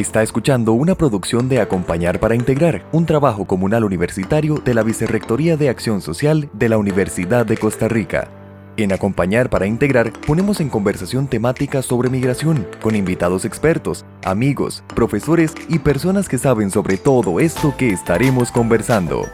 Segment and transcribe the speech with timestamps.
[0.00, 5.56] Está escuchando una producción de Acompañar para Integrar, un trabajo comunal universitario de la Vicerrectoría
[5.56, 8.28] de Acción Social de la Universidad de Costa Rica.
[8.76, 15.52] En Acompañar para Integrar ponemos en conversación temáticas sobre migración, con invitados expertos, amigos, profesores
[15.68, 19.26] y personas que saben sobre todo esto que estaremos conversando.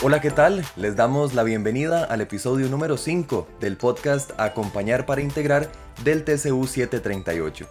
[0.00, 0.64] Hola, ¿qué tal?
[0.76, 5.68] Les damos la bienvenida al episodio número 5 del podcast Acompañar para Integrar
[6.04, 7.66] del TCU 738.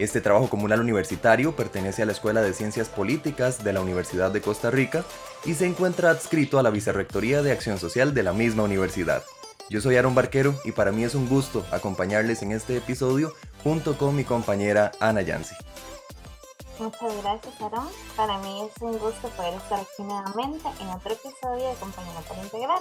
[0.00, 4.40] Este trabajo comunal universitario pertenece a la Escuela de Ciencias Políticas de la Universidad de
[4.40, 5.04] Costa Rica
[5.44, 9.22] y se encuentra adscrito a la Vicerrectoría de Acción Social de la misma universidad.
[9.70, 13.96] Yo soy Aaron Barquero y para mí es un gusto acompañarles en este episodio junto
[13.96, 15.54] con mi compañera Ana Yancy.
[16.78, 17.88] Muchas gracias, Aaron.
[18.16, 22.40] Para mí es un gusto poder estar aquí nuevamente en otro episodio de Compañía para
[22.40, 22.78] Integrar.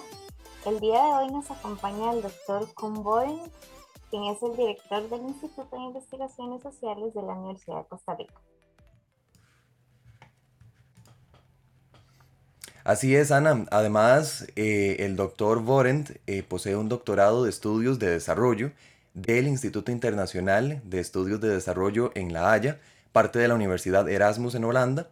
[0.67, 3.41] El día de hoy nos acompaña el doctor Kumboy,
[4.11, 8.35] quien es el director del Instituto de Investigaciones Sociales de la Universidad de Costa Rica.
[12.83, 13.65] Así es, Ana.
[13.71, 18.71] Además, eh, el doctor Vorent eh, posee un doctorado de estudios de desarrollo
[19.15, 22.79] del Instituto Internacional de Estudios de Desarrollo en La Haya
[23.17, 25.09] parte de la Universidad Erasmus en Holanda.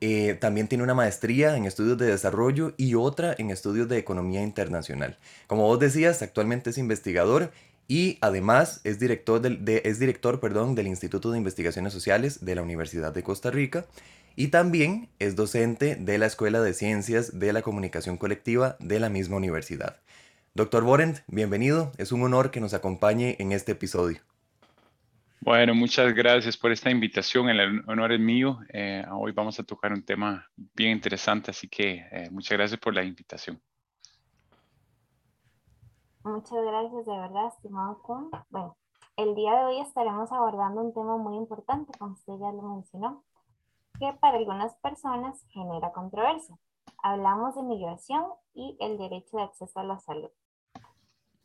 [0.00, 4.42] Eh, también tiene una maestría en estudios de desarrollo y otra en estudios de economía
[4.42, 5.18] internacional.
[5.46, 7.52] Como vos decías, actualmente es investigador
[7.86, 12.62] y además es director, del, es director perdón, del Instituto de Investigaciones Sociales de la
[12.62, 13.86] Universidad de Costa Rica
[14.34, 19.10] y también es docente de la Escuela de Ciencias de la Comunicación Colectiva de la
[19.10, 20.00] misma universidad.
[20.54, 21.92] Doctor Borent, bienvenido.
[21.98, 24.22] Es un honor que nos acompañe en este episodio.
[25.40, 27.48] Bueno, muchas gracias por esta invitación.
[27.48, 28.58] El honor es mío.
[28.72, 30.44] Eh, hoy vamos a tocar un tema
[30.74, 33.60] bien interesante, así que eh, muchas gracias por la invitación.
[36.24, 38.30] Muchas gracias, de verdad, estimado Kun.
[38.50, 38.76] Bueno,
[39.16, 43.24] el día de hoy estaremos abordando un tema muy importante, como usted ya lo mencionó,
[43.98, 46.58] que para algunas personas genera controversia.
[47.02, 50.30] Hablamos de migración y el derecho de acceso a la salud.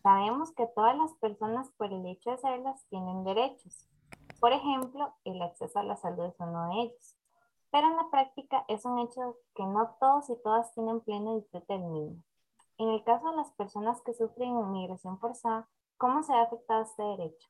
[0.03, 3.87] Sabemos que todas las personas por el hecho de serlas tienen derechos.
[4.41, 7.15] Por ejemplo, el acceso a la salud es uno de ellos.
[7.71, 11.71] Pero en la práctica es un hecho que no todos y todas tienen pleno disfrute
[11.71, 12.21] del mismo.
[12.77, 17.01] En el caso de las personas que sufren inmigración forzada, ¿cómo se ha afectado este
[17.01, 17.47] derecho?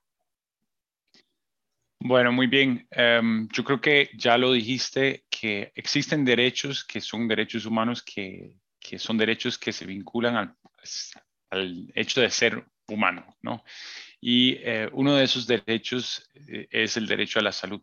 [2.01, 2.87] Bueno, muy bien.
[2.91, 8.59] Em, yo creo que ya lo dijiste, que existen derechos que son derechos humanos, que,
[8.79, 10.55] que son derechos que se vinculan al,
[11.53, 13.63] al hecho de ser humano, ¿no?
[14.19, 17.81] Y eh, uno de esos derechos eh, es el derecho a la salud.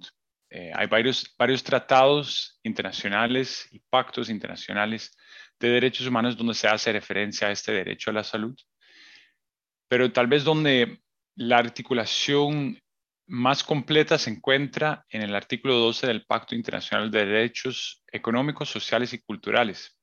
[0.50, 5.16] Eh, hay varios, varios tratados internacionales y pactos internacionales
[5.60, 8.56] de derechos humanos donde se hace referencia a este derecho a la salud,
[9.88, 11.00] pero tal vez donde
[11.37, 12.81] la articulación
[13.26, 19.12] más completa se encuentra en el artículo 12 del Pacto Internacional de Derechos Económicos, Sociales
[19.12, 19.97] y Culturales,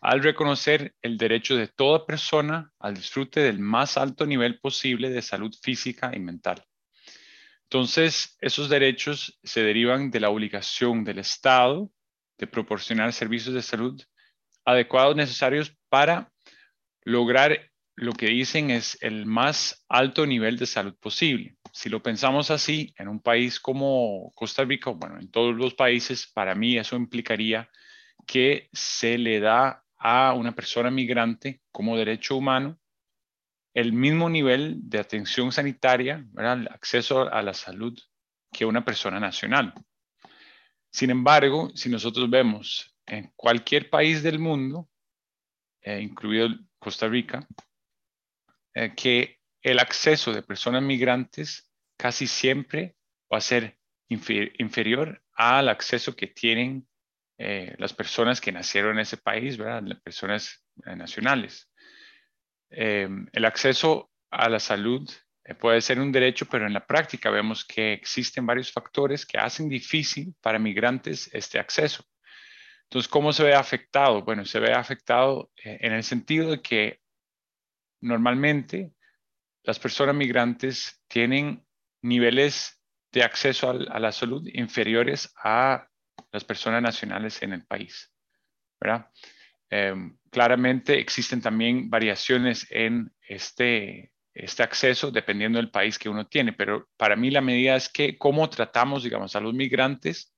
[0.00, 5.22] al reconocer el derecho de toda persona al disfrute del más alto nivel posible de
[5.22, 6.64] salud física y mental.
[7.64, 11.90] Entonces, esos derechos se derivan de la obligación del Estado
[12.38, 14.00] de proporcionar servicios de salud
[14.64, 16.30] adecuados necesarios para
[17.04, 21.56] lograr lo que dicen es el más alto nivel de salud posible.
[21.72, 26.30] Si lo pensamos así, en un país como Costa Rica, bueno, en todos los países,
[26.32, 27.68] para mí eso implicaría
[28.26, 32.78] que se le da a una persona migrante como derecho humano
[33.74, 37.96] el mismo nivel de atención sanitaria, el acceso a la salud
[38.52, 39.72] que una persona nacional.
[40.90, 44.88] Sin embargo, si nosotros vemos en cualquier país del mundo,
[45.82, 46.48] eh, incluido
[46.78, 47.46] Costa Rica,
[48.74, 52.96] eh, que el acceso de personas migrantes casi siempre
[53.32, 53.78] va a ser
[54.08, 56.88] inferior al acceso que tienen
[57.40, 59.82] eh, las personas que nacieron en ese país, ¿verdad?
[60.02, 61.70] Personas eh, nacionales.
[62.68, 65.08] Em, el acceso a la salud
[65.44, 69.38] eh, puede ser un derecho, pero en la práctica vemos que existen varios factores que
[69.38, 72.04] hacen difícil para migrantes este acceso.
[72.84, 74.22] Entonces, ¿cómo se ve afectado?
[74.22, 77.00] Bueno, se ve afectado en el sentido de que
[78.00, 78.92] normalmente
[79.62, 81.64] las personas migrantes tienen
[82.02, 82.82] niveles
[83.12, 85.87] de acceso a la salud inferiores a
[86.32, 88.12] las personas nacionales en el país.
[88.80, 89.10] ¿verdad?
[89.70, 96.52] Em, claramente existen también variaciones en este, este acceso dependiendo del país que uno tiene,
[96.52, 100.34] pero para mí la medida es que cómo tratamos, digamos, a los migrantes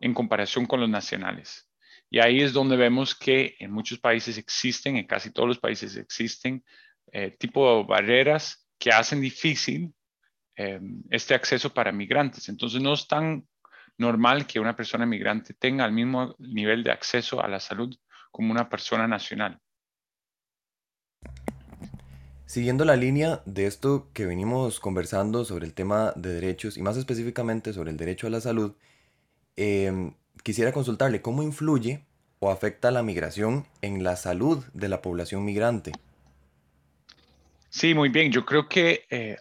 [0.00, 1.70] en comparación con los nacionales.
[2.10, 5.96] Y ahí es donde vemos que en muchos países existen, en casi todos los países
[5.96, 6.64] existen,
[7.12, 9.94] eh, tipo de barreras que hacen difícil
[11.10, 12.48] este acceso para migrantes.
[12.48, 13.44] Entonces no es tan
[13.98, 17.94] normal que una persona migrante tenga el mismo nivel de acceso a la salud
[18.30, 19.60] como una persona nacional.
[22.46, 26.96] Siguiendo la línea de esto que venimos conversando sobre el tema de derechos y más
[26.96, 28.74] específicamente sobre el derecho a la salud,
[29.56, 32.04] em, quisiera consultarle cómo influye
[32.38, 35.92] o afecta la migración en la salud de la población migrante.
[37.74, 38.30] Sí, muy bien.
[38.30, 39.36] Yo creo que eh,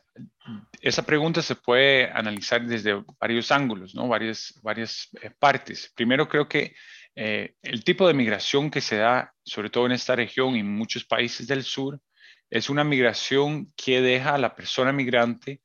[0.81, 4.07] esa pregunta se puede analizar desde varios ángulos, ¿no?
[4.07, 5.93] Varias, varias eh, partes.
[5.95, 6.73] Primero, creo que
[7.15, 10.75] eh, el tipo de migración que se da, sobre todo en esta región y en
[10.75, 12.01] muchos países del sur,
[12.49, 15.61] es una migración que deja a la persona migrante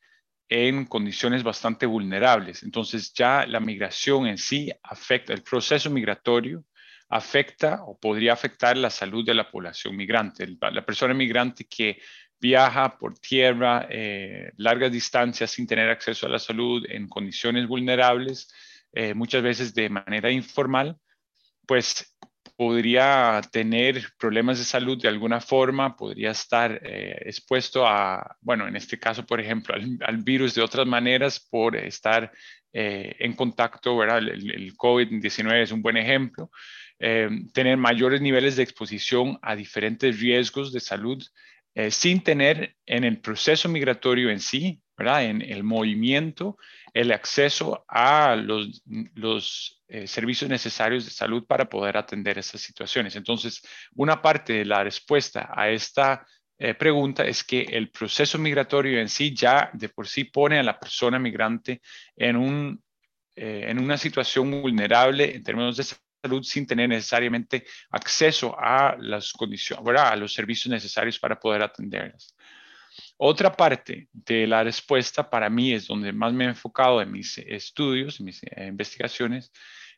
[0.50, 2.62] en condiciones bastante vulnerables.
[2.64, 6.66] Entonces, ya la migración en sí afecta, el proceso migratorio
[7.08, 10.46] afecta o podría afectar la salud de la población migrante.
[10.60, 11.98] La persona migrante que
[12.40, 18.52] viaja por tierra eh, largas distancias sin tener acceso a la salud en condiciones vulnerables,
[18.92, 20.96] eh, muchas veces de manera informal,
[21.66, 22.16] pues
[22.56, 28.74] podría tener problemas de salud de alguna forma, podría estar eh, expuesto a, bueno, en
[28.74, 32.32] este caso, por ejemplo, al, virus de otras maneras por estar
[32.70, 34.18] en contacto, ¿verdad?
[34.18, 36.50] El, el COVID-19 es un buen ejemplo.
[36.98, 41.20] tener mayores niveles de exposición a diferentes riesgos de salud
[41.78, 46.58] eh, sin tener en el proceso migratorio en sí, en el movimiento,
[46.92, 48.82] el acceso a los,
[49.14, 53.14] los eh, servicios necesarios de salud para poder atender esas situaciones.
[53.14, 53.62] Entonces,
[53.94, 56.26] una parte de la respuesta a esta
[56.58, 60.64] eh, pregunta es que el proceso migratorio en sí ya de por sí pone a
[60.64, 61.80] la persona migrante
[62.16, 62.82] en, un,
[63.36, 65.84] en una situación vulnerable en términos de
[66.22, 72.34] salud sin tener necesariamente acceso a las condiciones, a los servicios necesarios para poder atenderlas.
[73.16, 77.38] Otra parte de la respuesta para mí es donde más me he enfocado en mis
[77.38, 79.52] estudios, mis eh, investigaciones,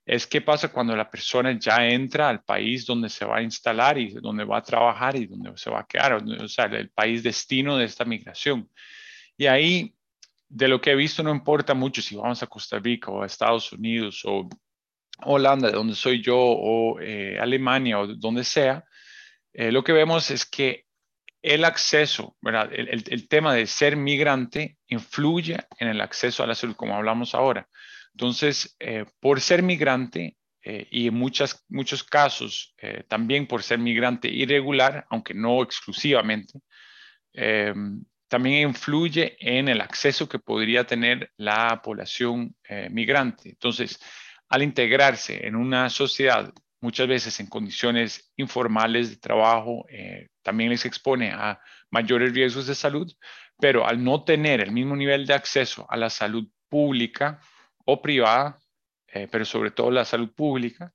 [0.05, 3.99] es qué pasa cuando la persona ya entra al país donde se va a instalar
[3.99, 7.23] y donde va a trabajar y donde se va a quedar, o sea, el país
[7.23, 8.69] destino de esta migración.
[9.37, 9.95] Y ahí,
[10.49, 13.27] de lo que he visto, no importa mucho si vamos a Costa Rica o a
[13.27, 14.49] Estados Unidos o
[15.25, 18.85] Holanda, de donde soy yo, o eh, Alemania, o donde sea,
[19.53, 20.85] eh, lo que vemos es que
[21.43, 22.37] el acceso.
[22.43, 27.67] El, tema de ser migrante influye en el acceso a la salud, como hablamos ahora.
[28.13, 32.75] Entonces, eh, por ser migrante, y en muchas, muchos casos
[33.09, 36.61] también por ser migrante irregular, aunque no exclusivamente,
[38.29, 42.55] también influye en el acceso que podría tener la población
[42.91, 43.49] migrante.
[43.49, 43.99] Entonces,
[44.51, 50.85] al integrarse en una sociedad, muchas veces en condiciones informales de trabajo, eh, también les
[50.85, 51.61] expone a
[51.91, 53.11] mayores riesgos de salud,
[53.61, 57.41] pero al no tener el mismo nivel de acceso a la salud pública
[57.85, 58.59] o privada,
[59.07, 60.93] eh, pero sobre todo la salud pública,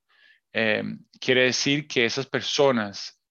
[0.52, 0.84] eh,
[1.20, 3.22] quiere decir que esas personas,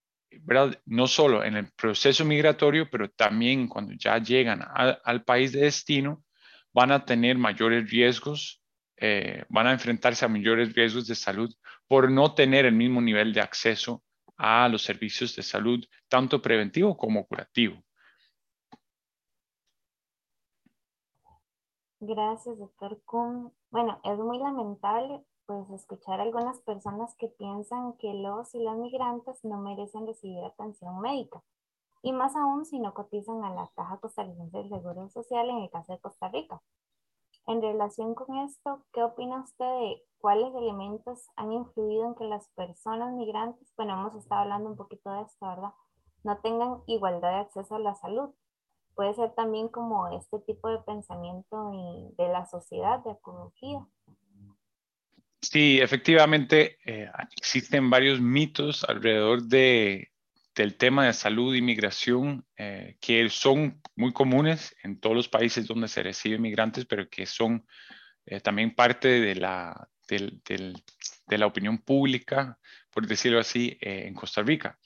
[0.87, 6.25] no solo en el proceso migratorio, pero también cuando ya llegan al país de destino,
[6.73, 8.64] van a tener mayores riesgos
[8.97, 11.53] eh, van a enfrentarse a mayores riesgos de salud
[11.89, 14.03] por no tener el mismo nivel de acceso
[14.37, 17.83] a los servicios de salud, tanto preventivo como curativo.
[22.01, 23.53] Gracias, doctor Kuhn.
[23.71, 28.77] Bueno, es muy lamentable pues escuchar a algunas personas que piensan que los y las
[28.77, 31.43] migrantes no merecen recibir atención médica.
[32.03, 35.71] Y más aún si no cotizan a la Caja Costarricense del Seguro Social en el
[35.71, 36.61] caso de Costa Rica.
[37.47, 42.49] En relación con esto, ¿qué opina usted de cuáles elementos han influido en que las
[42.57, 45.71] personas migrantes, bueno, hemos estado hablando un poquito de esto, ¿verdad?
[46.23, 48.31] No tengan igualdad de acceso a la salud.
[48.95, 51.73] Puede ser también como este tipo de pensamiento
[52.17, 53.87] de la sociedad de acogida.
[55.43, 60.14] Sí, efectivamente, eh, existen varios mitos alrededor de,
[60.55, 65.67] del tema de salud y migración eh, que son muy comunes en todos los países
[65.67, 67.67] donde se reciben migrantes, pero que son
[68.27, 69.89] eh, también parte de la,
[71.45, 72.59] opinión pública,
[72.91, 74.79] por decirlo así, eh, en Costa Rica.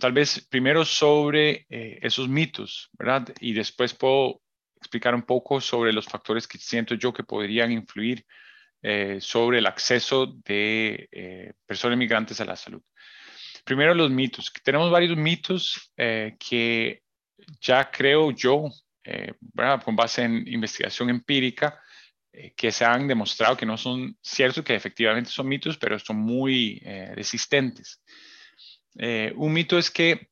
[0.00, 3.34] tal vez primero sobre esos mitos, ¿verdad?
[3.40, 4.42] Y después puedo
[4.76, 8.26] explicar un poco sobre los factores que siento yo que podrían influir
[9.20, 12.82] sobre el acceso de personas migrantes a la salud.
[13.64, 14.52] Primero los mitos.
[14.62, 17.02] Tenemos varios mitos eh, que
[17.60, 18.68] ya creo yo,
[19.02, 19.32] eh,
[19.82, 21.80] con base en investigación empírica,
[22.30, 26.18] eh, que se han demostrado que no son ciertos, que efectivamente son mitos, pero son
[26.18, 26.80] muy
[27.14, 28.02] resistentes.
[29.34, 30.28] un mito es que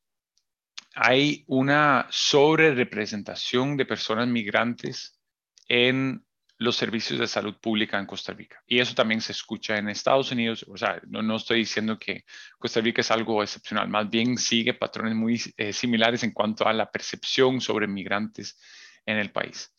[0.95, 5.19] hay una sobre representación de personas migrantes
[5.67, 6.23] en
[6.63, 8.63] los servicios de salud pública en Costa Rica.
[8.65, 10.65] Y eso también se escucha en Estados Unidos.
[10.69, 12.25] O sea, no, estoy diciendo que
[12.57, 16.73] Costa Rica es algo excepcional, más bien sigue patrones muy eh, similares en cuanto a
[16.73, 18.59] la percepción sobre migrantes
[19.05, 19.73] en el país.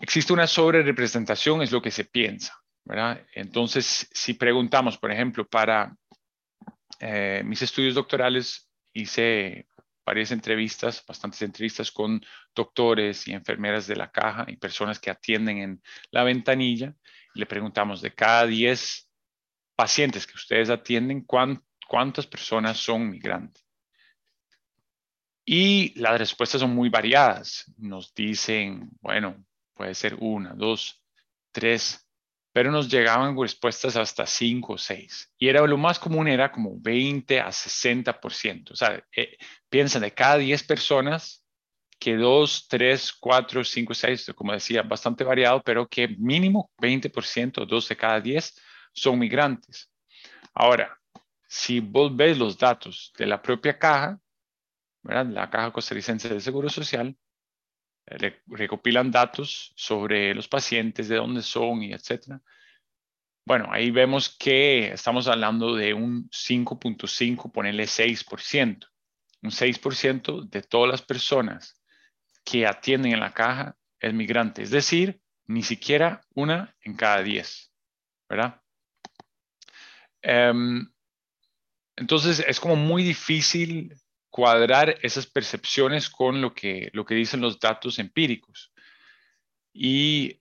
[0.00, 2.54] Existe una sobre representación, es lo que se piensa.
[3.34, 5.94] Entonces, si preguntamos, por ejemplo, para
[7.00, 9.67] eh, mis estudios doctorales, hice
[10.08, 12.24] varias entrevistas, bastantes entrevistas con
[12.54, 16.94] doctores y enfermeras de la caja y personas que atienden en la ventanilla.
[17.34, 19.06] Le preguntamos de cada 10
[19.76, 23.62] pacientes que ustedes atienden, ¿cuántas personas son migrantes?
[25.44, 27.70] Y las respuestas son muy variadas.
[27.76, 31.02] Nos dicen, bueno, puede ser una, dos,
[31.52, 32.07] tres,
[32.58, 35.32] pero nos llegaban respuestas hasta 5 o 6.
[35.38, 38.72] Y era lo más común era como 20 a 60%.
[38.72, 39.38] O sea, eh,
[39.68, 41.44] piensa de cada 10 personas,
[42.00, 47.88] que 2, 3, 4, 5, 6, como decía, bastante variado, pero que mínimo 20%, 2
[47.90, 48.60] de cada 10
[48.92, 49.92] son migrantes.
[50.52, 50.98] Ahora,
[51.46, 54.18] si vos ves los datos de la propia caja,
[55.04, 55.26] ¿verdad?
[55.26, 57.16] la Caja Costarricense de Seguro Social,
[58.46, 62.40] recopilan datos sobre los pacientes, de dónde son y etcétera.
[63.44, 68.86] Bueno, ahí vemos que estamos hablando de un 5.5, ponerle 6%.
[69.40, 71.80] Un 6% de todas las personas
[72.44, 77.72] que atienden en la caja es migrante, es decir, ni siquiera una en cada 10,
[78.28, 78.60] ¿verdad?
[80.22, 80.90] Em,
[81.96, 83.94] entonces es como muy difícil
[84.30, 88.72] cuadrar esas percepciones con lo que, lo que dicen los datos empíricos.
[89.72, 90.40] Y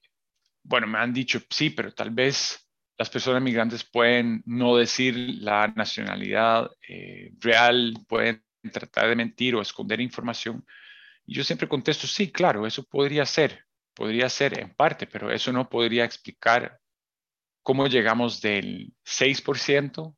[0.63, 2.67] bueno, me han dicho, sí, pero tal vez
[2.98, 9.62] las personas migrantes pueden no decir la nacionalidad eh, real, pueden tratar de mentir o
[9.62, 10.65] esconder información.
[11.25, 15.53] Y yo siempre contesto, sí, claro, eso podría ser, podría ser en parte, pero eso
[15.53, 16.79] no podría explicar
[17.62, 20.17] cómo llegamos del 6%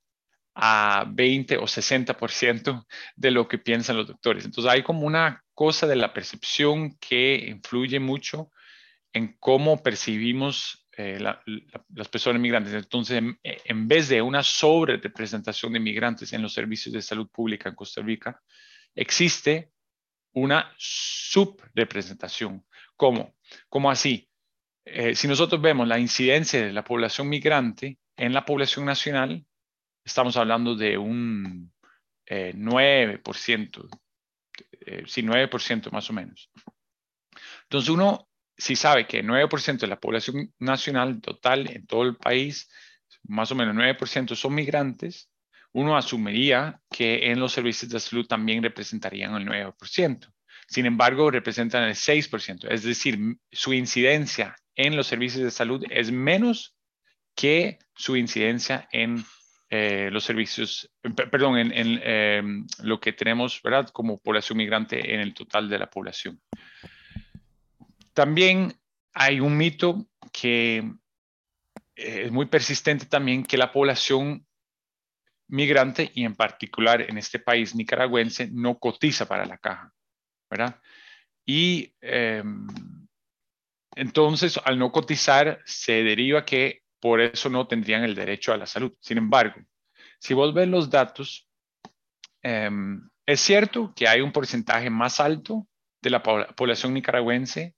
[0.61, 2.85] a 20 o 60%
[3.15, 4.43] de lo que piensan los doctores.
[4.43, 8.51] Entonces hay como una cosa de la percepción que influye mucho
[9.13, 12.73] en cómo percibimos eh, las personas migrantes.
[12.73, 17.69] Entonces, en, vez de una sobre representación de migrantes en los servicios de salud pública
[17.69, 18.41] en Costa Rica,
[18.93, 19.71] existe
[20.33, 22.65] una subrepresentación.
[22.97, 23.33] ¿Cómo?
[23.69, 24.29] ¿Cómo así?
[24.83, 29.45] Eh, si nosotros vemos la incidencia de la población migrante en la población nacional,
[30.09, 31.71] estamos hablando de un
[32.27, 33.89] 9%,
[34.85, 36.51] eh, sí, 9% más o menos.
[37.63, 42.69] Entonces uno, si sabe que 9% de la población nacional total en todo el país,
[43.23, 45.29] más o menos 9% son migrantes,
[45.71, 50.33] uno asumiría que en los servicios de salud también representarían el 9%.
[50.67, 53.19] Sin embargo, representan el 6%, es decir,
[53.51, 56.75] su incidencia en los servicios de salud es menos
[57.35, 59.23] que su incidencia en
[59.71, 60.91] eh, los servicios,
[61.29, 61.71] perdón, en,
[62.03, 63.87] em, lo que tenemos, ¿verdad?
[63.89, 66.41] Como población migrante en el total de la población.
[68.13, 68.73] También
[69.13, 70.77] hay un mito que
[71.95, 74.43] eh, es muy persistente también, que la población
[75.49, 79.93] migrante y en particular en este país nicaragüense no cotiza para la caja,
[80.49, 80.81] ¿verdad?
[81.45, 82.67] Y em,
[83.95, 88.65] entonces al no cotizar se deriva que por eso no tendrían el derecho a la
[88.65, 88.93] salud.
[88.99, 89.61] Sin embargo,
[90.19, 91.47] si vos ves los datos,
[92.41, 95.67] em, es cierto que hay un porcentaje más alto
[96.01, 97.75] de la población nicaragüense,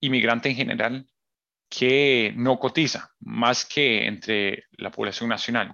[0.00, 1.06] inmigrante en general,
[1.68, 5.72] que no cotiza, más que entre la población nacional.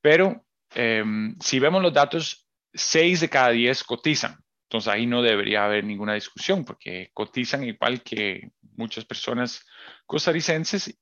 [0.00, 4.36] Pero em, si vemos los datos, 6 de cada 10 cotizan.
[4.68, 9.64] Entonces ahí no debería haber ninguna discusión porque cotizan igual que muchas personas
[10.06, 10.98] costarricenses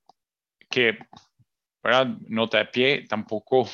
[0.73, 0.99] que,
[1.85, 2.17] ¿verdad?
[2.29, 3.69] nota de pie, tampoco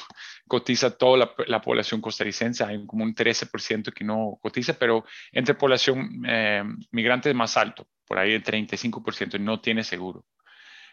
[0.48, 6.22] cotiza toda la, población costarricense, hay como un 13% que no cotiza, pero entre población
[6.26, 10.24] eh, migrante es más alto, por ahí el 35% no tiene seguro.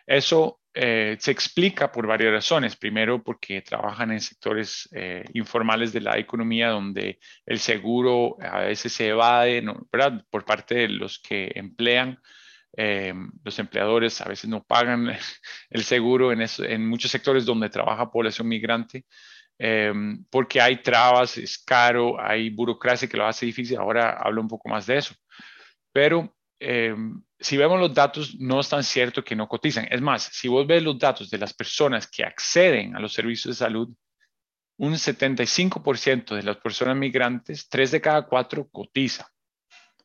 [0.06, 2.76] Eso eh, se explica por varias razones.
[2.76, 8.94] Primero, porque trabajan en sectores eh, informales de la economía donde el seguro a veces
[8.94, 10.24] se evade ¿verdad?
[10.30, 12.20] por parte de los que emplean
[12.78, 13.14] eh,
[13.44, 15.10] los empleadores a veces no pagan
[15.70, 19.06] el seguro en, en muchos sectores donde trabaja población migrante,
[19.58, 19.94] eh,
[20.30, 23.78] porque hay trabas, es caro, hay burocracia que lo hace difícil.
[23.78, 25.16] Ahora hablo un poco más de eso.
[25.92, 26.96] Pero eh,
[27.40, 29.88] si vemos los datos, no es tan cierto que no cotizan.
[29.90, 33.58] Es más, si vos ves los datos de las personas que acceden a los servicios
[33.58, 33.90] de salud,
[34.78, 39.32] un 75% de las personas migrantes, tres de cada cuatro cotiza.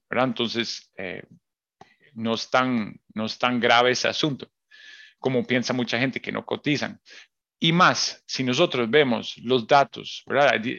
[0.08, 0.28] ¿verdad?
[0.28, 1.24] Entonces, eh,
[2.14, 4.50] no, es tan, no es tan grave ese asunto
[5.20, 7.00] como piensa mucha gente que no cotizan.
[7.62, 10.24] Y más, si nosotros vemos los datos.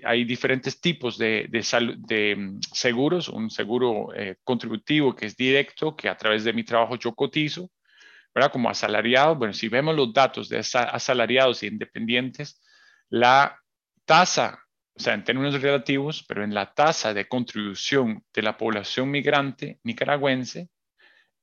[0.03, 6.09] Hay, diferentes tipos de, de, mm, seguros, un seguro eh, contributivo que es directo, que
[6.09, 7.69] a través de mi trabajo yo cotizo,
[8.33, 8.51] ¿verdad?
[8.51, 9.35] Como asalariado.
[9.35, 12.59] Bueno, si vemos los datos de asalariados e independientes,
[13.09, 13.59] la
[14.05, 14.59] tasa,
[14.95, 19.79] o sea, en términos relativos, pero en la tasa de contribución de la población migrante
[19.83, 20.69] nicaragüense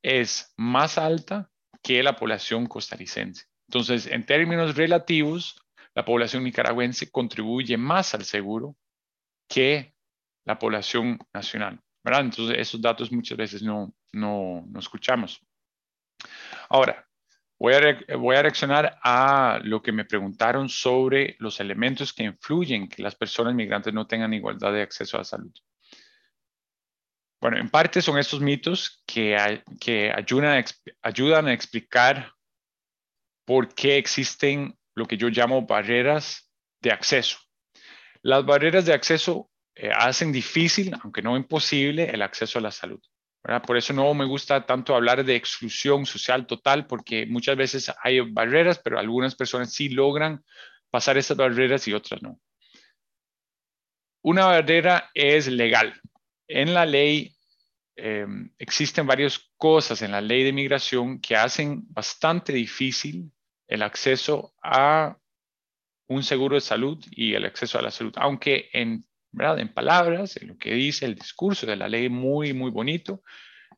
[0.03, 1.51] es más alta
[1.83, 3.47] que la población costarricense.
[3.69, 5.61] Entonces, en términos relativos,
[5.95, 8.77] la población nicaragüense contribuye más al seguro
[9.49, 9.95] que
[10.45, 11.81] la población nacional.
[12.03, 12.23] ¿verdad?
[12.23, 15.41] Entonces, esos datos muchas veces no, no, no escuchamos.
[16.71, 17.07] Ahora,
[17.59, 22.89] voy a, voy a reaccionar a lo que me preguntaron sobre los elementos que influyen
[22.89, 25.53] que las personas migrantes no tengan igualdad de acceso a la salud.
[27.41, 30.65] Bueno, en parte son estos mitos que, que ayudan, a,
[31.03, 32.33] ayudan a explicar
[33.45, 37.39] por qué existen lo que yo llamo barreras de acceso.
[38.23, 43.01] Las barreras de acceso eh, hacen difícil, aunque no imposible, el acceso a la salud.
[43.67, 48.21] Por eso no me gusta tanto hablar de exclusión social total, porque muchas veces hay
[48.21, 50.45] barreras, pero algunas personas sí logran
[50.91, 52.39] pasar esas barreras y otras no.
[54.23, 55.99] Una barrera es legal.
[56.49, 57.37] En la ley
[57.97, 63.31] em, existen varias cosas en la ley de migración que hacen bastante difícil
[63.67, 65.19] el acceso a
[66.09, 69.59] un seguro de salud y el acceso a la salud, aunque en, ¿verdad?
[69.59, 73.23] en palabras, en lo que dice el discurso de la ley muy, muy bonito,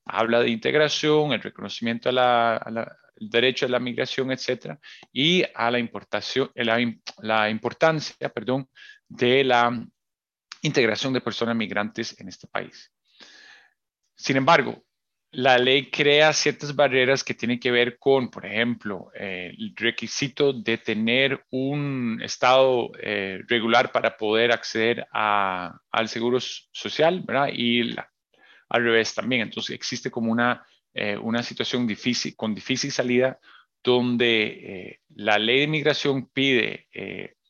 [0.05, 4.79] habla de integración, el reconocimiento al derecho a la migración, etcétera,
[5.13, 6.79] y a la, importación, la,
[7.19, 8.69] la importancia perdón,
[9.09, 9.85] de la
[10.63, 12.93] integración de personas migrantes en este país.
[14.15, 14.85] Sin embargo,
[15.33, 20.53] la ley crea ciertas barreras que tienen que ver con, por ejemplo, eh, el requisito
[20.53, 27.51] de tener un estado eh, regular para poder acceder al seguro social, ¿verdad?
[27.53, 27.95] Y
[28.69, 29.43] al revés también.
[29.43, 33.39] Entonces existe como una, eh, una situación difícil, con difícil salida,
[33.83, 36.89] donde la ley de migración pide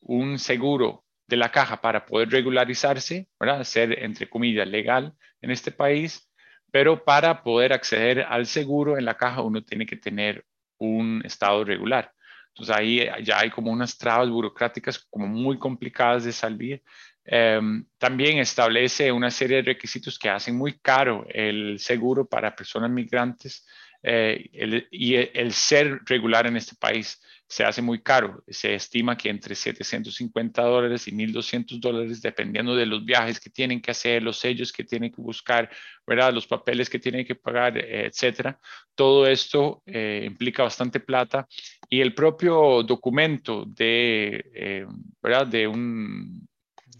[0.02, 3.64] un seguro de la caja para poder regularizarse, ¿verdad?
[3.64, 6.30] Ser, entre comillas, legal en este país
[6.70, 10.44] pero para poder acceder al seguro en la caja uno tiene que tener
[10.78, 12.12] un estado regular.
[12.48, 16.82] Entonces ahí ya hay como unas trabas burocráticas como muy complicadas de salir.
[17.24, 22.90] Em, también establece una serie de requisitos que hacen muy caro el seguro para personas
[22.90, 23.66] migrantes
[24.02, 24.48] eh,
[24.90, 28.44] y el, ser regular en este país se hace muy caro.
[28.46, 33.80] Se estima que entre 750 dólares y 1.200 dólares, dependiendo de los viajes que tienen
[33.82, 35.68] que hacer, los sellos que tienen que buscar,
[36.06, 36.32] ¿verdad?
[36.32, 38.56] los papeles que tienen que pagar, etcétera.
[38.94, 41.48] Todo esto eh, implica bastante plata
[41.88, 44.86] y el propio documento de, eh,
[45.20, 45.48] ¿verdad?
[45.48, 46.48] de un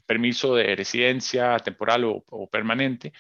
[0.05, 3.13] permiso de residencia temporal o permanente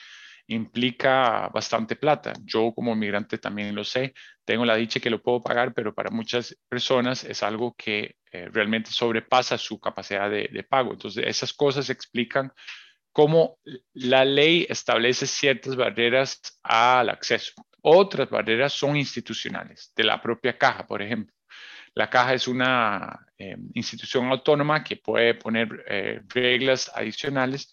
[0.51, 2.33] implica bastante plata.
[2.45, 6.11] Yo como migrante también lo sé, tengo la dicha que lo puedo pagar, pero para
[6.11, 10.93] muchas personas es algo que eh, realmente sobrepasa su capacidad de, pago.
[10.93, 12.53] Entonces, esas cosas explican
[13.13, 13.59] cómo
[13.93, 17.53] la ley establece ciertas barreras al acceso.
[17.83, 21.35] Otras barreras son institucionales, de la propia caja, por ejemplo.
[21.95, 27.73] La caja es una eh, institución autónoma que puede poner eh, reglas adicionales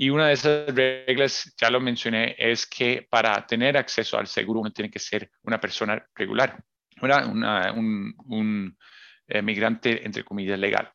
[0.00, 4.60] y una de esas reglas, ya lo mencioné, es que para tener acceso al seguro
[4.60, 6.62] uno tiene que ser una persona regular,
[7.02, 8.76] un,
[9.26, 10.88] eh, migrante, entre comillas, legal.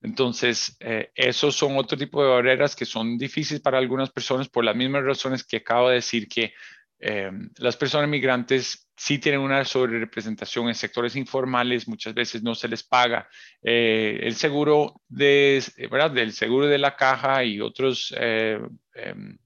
[0.00, 4.64] Entonces, eh, esos son otro tipo de barreras que son difíciles para algunas personas por
[4.64, 6.54] las mismas razones que acabo de decir que
[6.98, 12.66] eh, las personas migrantes sí tienen una sobrerepresentación en sectores informales, muchas veces no se
[12.68, 13.28] les paga
[13.62, 16.10] eh, el seguro de, ¿verdad?
[16.10, 18.58] del seguro de la caja y otros eh,
[18.94, 19.38] em,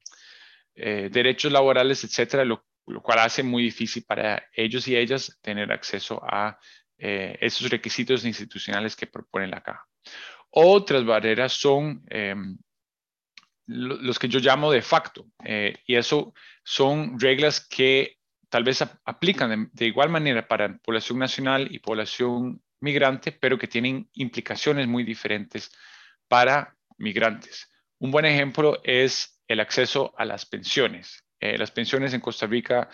[0.75, 2.65] derechos laborales, etcétera, lo,
[3.03, 6.59] cual hace muy difícil para ellos y ellas tener acceso a
[6.99, 9.87] esos requisitos institucionales que propone la caja.
[10.51, 12.59] Otras barreras son em,
[13.67, 15.27] los que yo llamo de facto,
[15.87, 18.20] y eso son reglas que
[18.51, 24.11] tal vez aplican de, igual manera para población nacional y población migrante, pero que tienen
[24.15, 25.71] implicaciones muy diferentes
[26.29, 27.71] para migrantes.
[27.99, 31.25] Un buen ejemplo es el acceso a las pensiones.
[31.39, 32.89] Eh, las pensiones en Costa Rica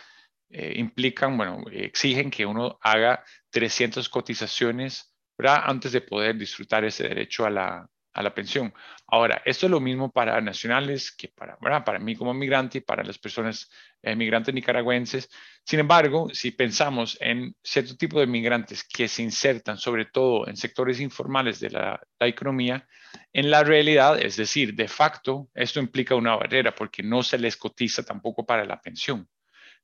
[0.50, 5.62] eh, implican, bueno, exigen que uno haga 300 cotizaciones ¿verdad?
[5.64, 8.72] antes de poder disfrutar ese derecho a la, a la pensión.
[9.08, 13.04] Ahora, esto es lo mismo para nacionales que para, para mí como migrante y para
[13.04, 13.70] las personas
[14.02, 15.28] eh, migrantes nicaragüenses.
[15.64, 20.56] Sin embargo, si pensamos en cierto tipo de migrantes que se insertan sobre todo en
[20.56, 22.88] sectores informales de la, la economía,
[23.34, 27.58] en la realidad, es decir, de facto, esto implica una barrera porque no se les
[27.58, 29.28] cotiza tampoco para la pensión.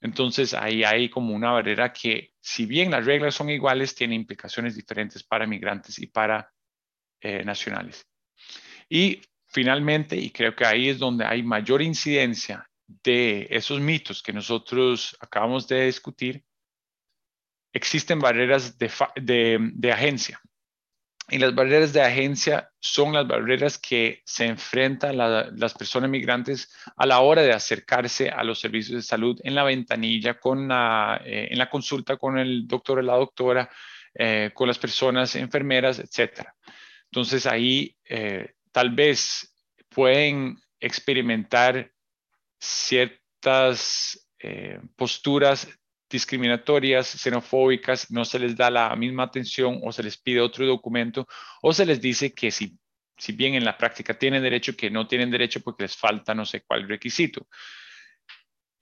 [0.00, 4.74] Entonces, ahí hay como una barrera que, si bien las reglas son iguales, tiene implicaciones
[4.74, 6.50] diferentes para migrantes y para
[7.20, 8.04] eh, nacionales.
[8.94, 14.34] Y finalmente, y creo que ahí es donde hay mayor incidencia de esos mitos que
[14.34, 16.44] nosotros acabamos de discutir,
[17.72, 20.38] existen barreras de, agencia.
[21.30, 27.06] Y las barreras de agencia son las barreras que se enfrentan las personas migrantes a
[27.06, 31.56] la hora de acercarse a los servicios de salud en la ventanilla, con eh, en
[31.56, 33.70] la consulta con el doctor o la doctora,
[34.12, 36.46] eh, con las personas enfermeras, etc.
[37.10, 39.54] Entonces ahí eh, tal vez
[39.88, 41.92] pueden experimentar
[42.58, 45.68] ciertas eh, posturas
[46.10, 51.26] discriminatorias, xenofóbicas, no se les da la misma atención o se les pide otro documento
[51.62, 52.78] o se les dice que si,
[53.16, 56.44] si bien en la práctica tienen derecho, que no tienen derecho porque les falta no
[56.44, 57.46] sé cuál requisito.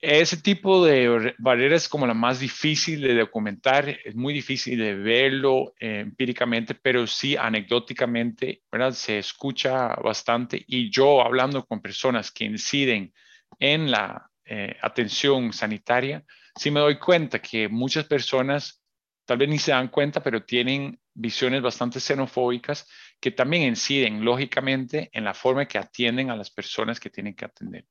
[0.01, 4.95] Ese tipo de barreras es como la más difícil de documentar, es muy difícil de
[4.95, 8.93] verlo eh, empíricamente, pero sí anecdóticamente, ¿verdad?
[8.93, 13.13] Se escucha bastante y yo hablando con personas que inciden
[13.59, 18.83] en la eh, atención sanitaria, sí me doy cuenta que muchas personas
[19.25, 22.87] tal vez ni se dan cuenta, pero tienen visiones bastante xenofóbicas
[23.19, 27.45] que también inciden lógicamente en la forma que atienden a las personas que tienen que
[27.45, 27.85] atender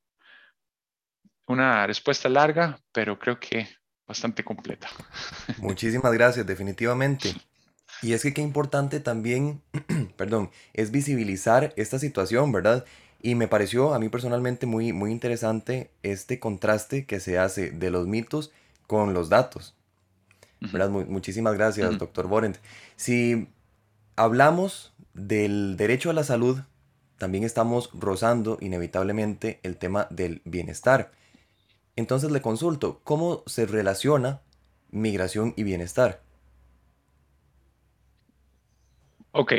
[1.51, 3.69] una respuesta larga, pero creo que
[4.07, 4.89] bastante completa.
[5.59, 7.35] Muchísimas gracias, definitivamente.
[8.03, 9.63] Y es que qué importante también,
[10.17, 12.85] perdón, es visibilizar esta situación, ¿verdad?
[13.21, 17.91] Y me pareció a mí personalmente muy, muy interesante este contraste que se hace de
[17.91, 18.53] los mitos
[18.87, 19.75] con los datos.
[20.61, 20.91] ¿verdad?
[20.91, 22.59] muchísimas gracias, doctor Borent.
[22.97, 23.49] Si
[24.17, 26.61] hablamos del derecho a la salud,
[27.19, 31.13] también estamos rozando inevitablemente el tema del bienestar.
[32.01, 34.41] Entonces le consulto, ¿cómo se relaciona
[34.91, 36.23] migración y bienestar?
[39.33, 39.53] Ok,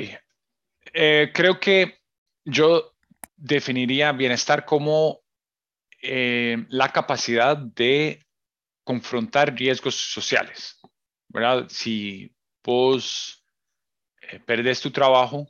[0.91, 1.99] eh, creo que
[2.43, 2.95] yo
[3.37, 5.19] definiría bienestar como
[6.01, 8.25] eh, la capacidad de
[8.83, 10.79] confrontar riesgos sociales,
[11.27, 11.67] ¿verdad?
[11.69, 13.45] Si vos
[14.23, 15.47] eh, perdes tu trabajo,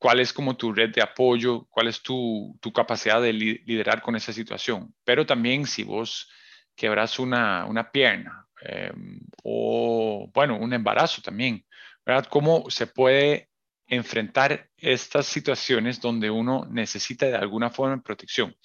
[0.00, 4.32] cuál es como tu red de apoyo, cuál es tu, capacidad de liderar con esa
[4.32, 4.94] situación.
[5.04, 6.26] Pero también si vos
[6.74, 11.66] quebras una, una pierna em, o, bueno, un embarazo también,
[12.04, 12.24] ¿verdad?
[12.30, 13.50] ¿Cómo se puede
[13.86, 18.56] enfrentar estas situaciones donde uno necesita de alguna forma de protección?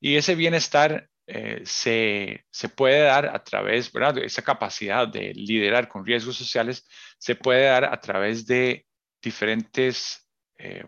[0.00, 4.18] Y ese bienestar eh, se, se, puede dar a través, ¿verdad?
[4.18, 6.86] Esa capacidad de liderar con riesgos sociales
[7.18, 8.86] se puede dar a través de
[9.20, 10.25] diferentes
[10.58, 10.84] eh,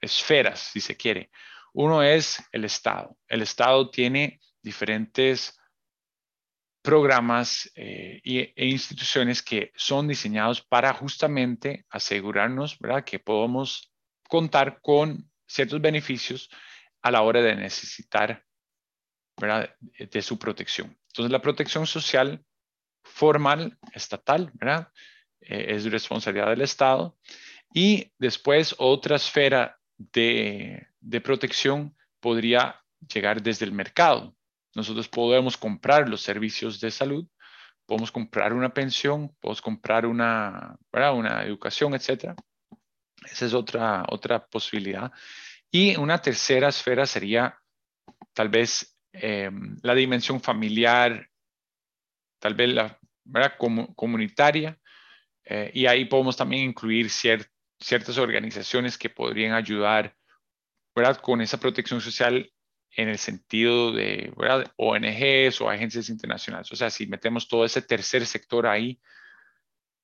[0.00, 1.30] esferas, si se quiere.
[1.72, 3.16] Uno es el Estado.
[3.28, 5.58] El Estado tiene diferentes
[6.82, 13.04] programas eh, e instituciones que son diseñados para justamente asegurarnos ¿verdad?
[13.04, 13.92] que podemos
[14.28, 16.48] contar con ciertos beneficios
[17.02, 18.44] a la hora de necesitar
[19.40, 19.74] ¿verdad?
[19.98, 20.96] de su protección.
[21.08, 22.44] Entonces, la protección social
[23.06, 24.88] formal, estatal, ¿verdad?
[25.40, 27.16] Eh, es responsabilidad del Estado
[27.72, 30.86] y después otra esfera de,
[31.22, 34.34] protección podría llegar desde el mercado.
[34.74, 37.26] Nosotros podemos comprar los servicios de salud,
[37.86, 42.34] podemos comprar una pensión, podemos comprar una, una educación, etc.
[43.24, 45.10] Esa es otra, otra posibilidad.
[45.70, 47.58] Y una tercera esfera sería
[48.32, 49.50] tal vez eh,
[49.82, 51.28] la dimensión familiar,
[52.38, 52.98] tal vez la
[53.96, 54.78] comunitaria,
[55.44, 60.16] eh, y ahí podemos también incluir cierto ciertas organizaciones que podrían ayudar
[61.20, 62.50] con esa protección social
[62.90, 64.72] en el sentido de ¿verdad?
[64.76, 66.72] ONGs o agencias internacionales.
[66.72, 68.98] O sea, si metemos todo ese tercer sector ahí,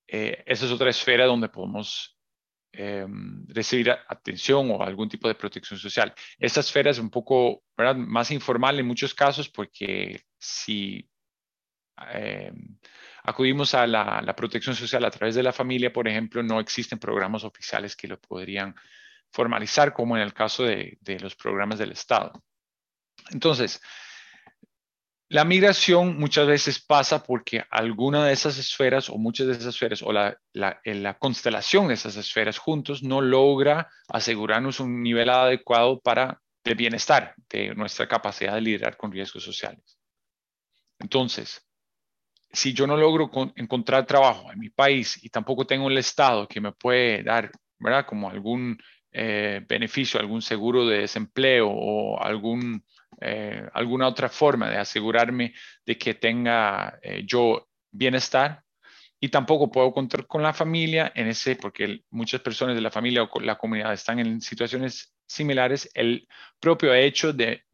[0.06, 2.18] eh, esa es otra esfera donde podemos
[2.74, 3.06] eh,
[3.48, 6.14] recibir atención o algún tipo de protección social.
[6.38, 11.08] Esta esfera es un poco más informal en muchos casos porque si
[12.12, 12.52] eh,
[13.22, 17.44] acudimos a la, protección social a través de la familia, por ejemplo, no existen programas
[17.44, 18.74] oficiales que lo podrían
[19.30, 22.32] formalizar, como en el caso de, los programas del Estado.
[23.30, 23.80] Entonces,
[25.28, 30.02] La migración muchas veces pasa porque alguna de esas esferas o muchas de esas esferas
[30.02, 36.38] o la, la, constelación de esas esferas juntos no logra asegurarnos un nivel adecuado para
[36.64, 39.98] el bienestar de nuestra capacidad de liderar con riesgos sociales.
[40.98, 41.66] Entonces,
[42.53, 46.61] si yo no logro encontrar trabajo en mi país y tampoco tengo el Estado que
[46.61, 48.07] me puede dar, ¿verdad?
[48.07, 48.79] Como algún
[49.11, 52.85] eh, beneficio, algún seguro de desempleo o algún
[53.21, 55.55] eh, alguna otra forma de asegurarme
[55.87, 58.62] de que tenga eh, yo bienestar.
[59.21, 63.23] Y tampoco puedo contar con la familia en ese, porque muchas personas de la familia
[63.23, 65.88] o la comunidad están en situaciones similares.
[65.95, 66.27] El
[66.59, 67.65] propio hecho de,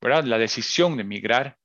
[0.00, 0.24] ¿verdad?
[0.24, 1.56] la decisión de migrar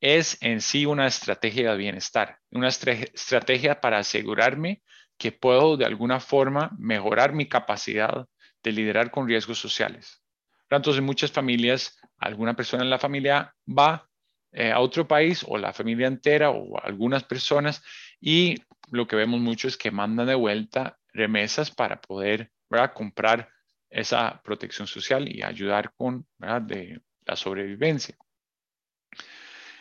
[0.00, 4.82] es en sí una estrategia de bienestar, una estrategia para asegurarme
[5.16, 8.26] que puedo de alguna forma mejorar mi capacidad
[8.62, 10.22] de liderar con riesgos sociales.
[10.70, 14.08] Entonces, muchas familias, alguna persona en la familia va
[14.52, 17.82] eh, a otro país o la familia entera o algunas personas
[18.20, 18.56] y
[18.90, 22.52] lo que vemos mucho es que mandan de vuelta remesas para poder
[22.94, 23.48] comprar
[23.90, 28.16] esa protección social y ayudar con la sobrevivencia.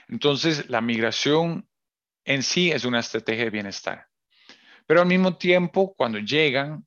[0.07, 1.67] Entonces, la migración
[2.25, 4.07] en sí es una estrategia de bienestar.
[4.85, 6.85] Pero al mismo tiempo, cuando llegan,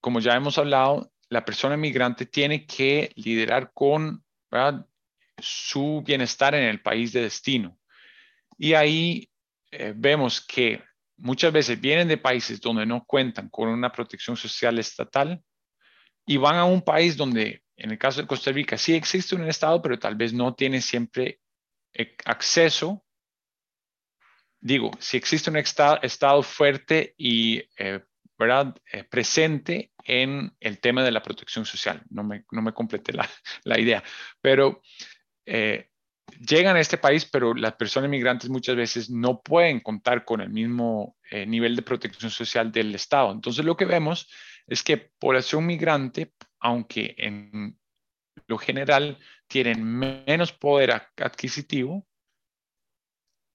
[0.00, 4.22] como ya hemos hablado, la persona migrante tiene que liderar con
[5.38, 7.78] su bienestar en el país de destino.
[8.58, 9.30] Y ahí
[9.70, 10.82] eh, vemos que
[11.16, 15.42] muchas veces vienen de países donde no cuentan con una protección social estatal
[16.26, 19.48] y van a un país donde, en el caso de Costa Rica, sí existe un
[19.48, 21.40] Estado, pero tal vez no tiene siempre
[22.24, 23.04] acceso.
[24.60, 28.00] Digo, si existe un Estado fuerte y eh,
[28.38, 28.74] ¿verdad?
[29.10, 32.02] presente en el tema de la protección social.
[32.10, 33.28] No me, no me completé la,
[33.64, 34.02] la idea,
[34.40, 34.82] pero
[35.46, 35.88] eh,
[36.40, 40.50] llegan a este país, pero las personas migrantes muchas veces no pueden contar con el
[40.50, 43.32] mismo eh, nivel de protección social del Estado.
[43.32, 44.28] Entonces lo que vemos
[44.66, 47.78] es que población migrante, aunque en
[48.46, 52.06] lo general tienen menos poder adquisitivo,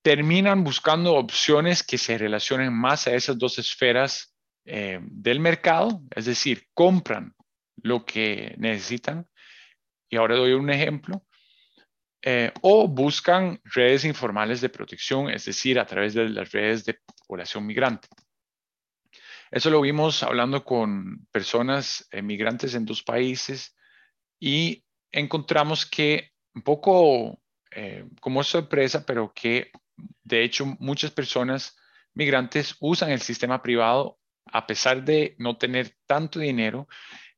[0.02, 4.34] terminan buscando opciones que se relacionen más a esas dos esferas
[4.66, 7.36] eh, del mercado, es decir, compran
[7.78, 9.28] lo que necesitan.
[10.10, 11.24] Y ahora doy un ejemplo.
[12.22, 17.00] Eh, o buscan redes informales de protección, es decir, a través de las redes de
[17.28, 18.08] población migrante.
[19.52, 23.77] Eso lo vimos hablando con personas migrantes en dos países
[24.40, 27.40] y encontramos que un poco
[27.72, 29.72] eh, como sorpresa, pero que
[30.24, 31.76] de hecho muchas personas
[32.14, 36.88] migrantes usan el sistema privado a pesar de no tener tanto dinero,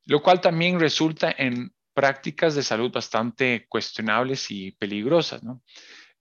[0.04, 5.42] lo cual también resulta en prácticas de salud bastante cuestionables y peligrosas.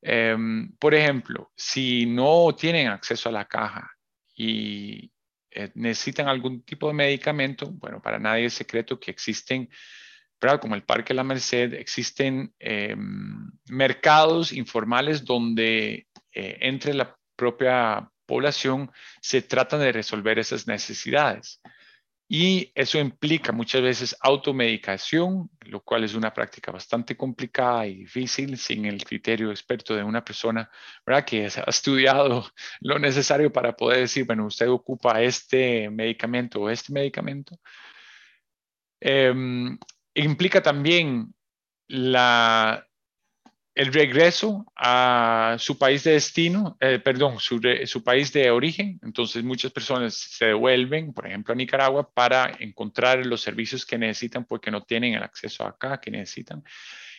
[0.02, 3.92] Em, por ejemplo, si no tienen acceso a la caja
[4.36, 5.12] y
[5.52, 9.70] eh, necesitan algún tipo de medicamento, bueno, para nadie es secreto que existen,
[10.62, 18.92] como el Parque La Merced, existen em, mercados informales donde eh, entre la propia población
[19.22, 21.62] se trata de resolver esas necesidades.
[22.32, 28.56] Y eso implica muchas veces automedicación, lo cual es una práctica bastante complicada y difícil
[28.58, 30.70] sin el criterio experto de una persona
[31.04, 31.26] ¿verdad?
[31.26, 32.46] que ha estudiado
[32.82, 37.58] lo necesario para poder decir, bueno, usted ocupa este medicamento o este medicamento.
[39.02, 39.78] Em,
[40.24, 41.34] implica también
[41.88, 47.60] el regreso a su país de destino, eh, perdón, su,
[48.04, 49.00] país de origen.
[49.04, 54.46] Entonces muchas personas se devuelven, por ejemplo, a Nicaragua para encontrar los servicios que necesitan
[54.46, 56.64] porque no tienen el acceso acá que necesitan.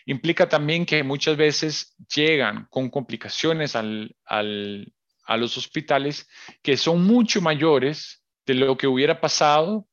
[0.07, 6.29] Implica también que muchas veces llegan con complicaciones a los hospitales
[6.63, 9.87] que son mucho mayores de lo que hubiera pasado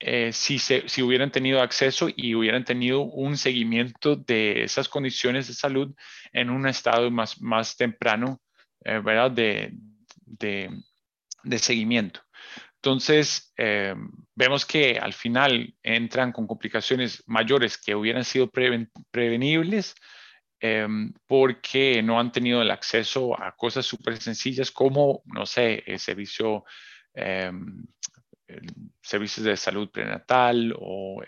[0.00, 5.46] eh, si, se, si hubieran tenido acceso y hubieran tenido un seguimiento de esas condiciones
[5.46, 5.94] de salud
[6.32, 8.40] en un estado más, más temprano,
[8.84, 9.30] eh, ¿verdad?
[9.30, 9.72] De,
[10.26, 10.70] de,
[11.44, 12.20] de, seguimiento.
[12.76, 13.94] Entonces, eh,
[14.34, 19.94] vemos que al final entran con complicaciones mayores que hubieran sido prevenibles
[21.26, 26.64] porque no han tenido el acceso a cosas súper sencillas como, no sé, el servicio
[29.02, 31.22] servicios de salud prenatal o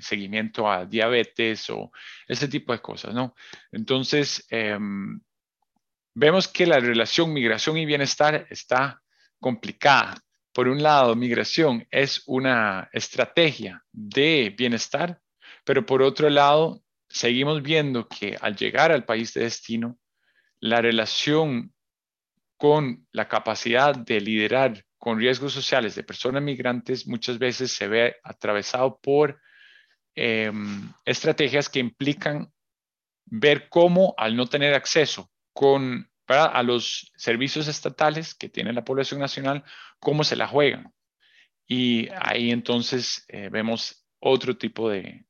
[0.00, 1.90] seguimiento a diabetes o
[2.28, 3.34] ese tipo de cosas, ¿no?
[3.72, 5.20] Entonces, em,
[6.14, 9.02] vemos que la relación migración y bienestar está
[9.40, 10.16] complicada.
[10.52, 15.20] Por un lado, migración es una estrategia de bienestar,
[15.64, 19.98] pero por otro lado, seguimos viendo que al llegar al país de destino,
[20.60, 21.74] la relación
[22.56, 28.16] con la capacidad de liderar con riesgos sociales de personas migrantes muchas veces se ve
[28.24, 29.38] atravesado por
[30.14, 32.50] em, estrategias que implican
[33.26, 39.20] ver cómo al no tener acceso con, a los servicios estatales que tiene la población
[39.20, 39.62] nacional,
[40.00, 40.90] cómo se la juegan.
[41.66, 45.26] Y ahí entonces eh, vemos otro tipo de,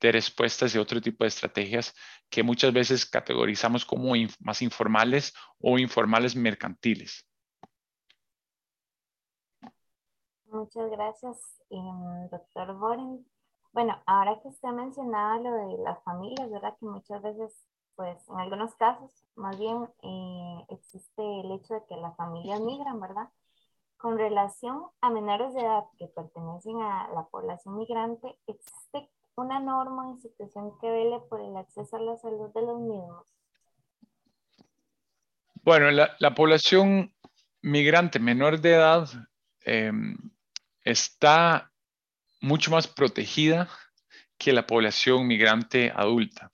[0.00, 1.94] de respuestas y otro tipo de estrategias
[2.30, 7.27] que muchas veces categorizamos como más informales o informales mercantiles.
[10.50, 13.24] Muchas gracias, em, doctor Boren.
[13.72, 16.74] Bueno, ahora que usted mencionaba lo de las familias, ¿verdad?
[16.80, 21.96] Que muchas veces, pues en algunos casos, más bien eh, existe el hecho de que
[21.96, 23.28] las familias migran, ¿verdad?
[23.98, 30.06] Con relación a menores de edad que pertenecen a la población migrante, ¿existe una norma
[30.06, 33.26] o institución que vele por el acceso a la salud de los mismos?
[35.62, 37.12] Bueno, la, población
[37.60, 39.08] migrante menor de edad
[39.64, 40.16] em,
[40.90, 41.72] está
[42.40, 43.68] mucho más protegida
[44.38, 46.52] que la población migrante adulta.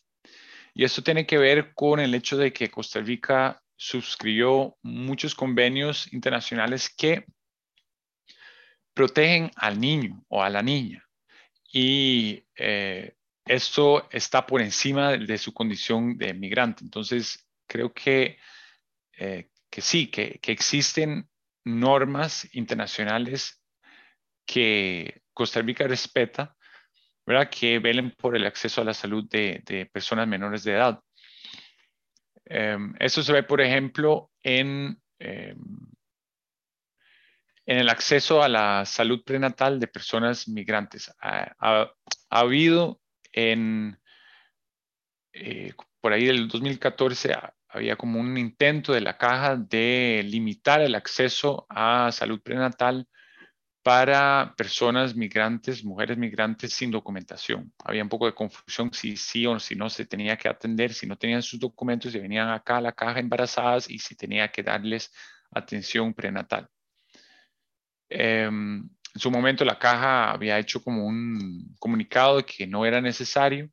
[0.73, 6.12] Y esto tiene que ver con el hecho de que Costa Rica suscribió muchos convenios
[6.12, 7.27] internacionales que
[8.94, 11.05] protegen al niño o a la niña
[11.77, 16.85] y eh, esto está por encima de, su condición de migrante.
[16.85, 18.38] Entonces, creo que,
[19.18, 21.29] eh, que sí, que, existen
[21.64, 23.61] normas internacionales
[24.46, 26.57] que Costa Rica respeta,
[27.26, 27.50] ¿verdad?
[27.50, 31.00] que velen por el acceso a la salud de, personas menores de edad.
[32.46, 35.57] Em, eso se ve, por ejemplo, en em,
[37.66, 41.12] en el acceso a la salud prenatal de personas migrantes.
[41.20, 41.90] Ha,
[42.28, 43.00] habido
[43.33, 43.98] en,
[45.33, 47.35] eh, por ahí del 2014,
[47.68, 53.09] había como un intento de la caja de limitar el acceso a salud prenatal
[53.85, 57.70] para personas migrantes, mujeres migrantes sin documentación.
[57.85, 61.07] Había un poco de confusión si sí o si no se tenía que atender, si
[61.07, 64.62] no tenían sus documentos y venían acá a la caja embarazadas y si tenía que
[64.62, 65.12] darles
[65.51, 66.66] atención prenatal.
[68.09, 68.79] Em,
[69.14, 73.70] en su momento la caja había hecho como un comunicado de que no era necesario,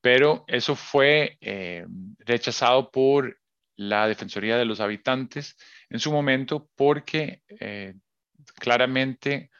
[0.00, 3.38] pero eso fue em, rechazado por
[3.76, 5.56] la Defensoría de los Habitantes
[5.88, 7.94] en su momento porque eh,
[8.58, 9.50] claramente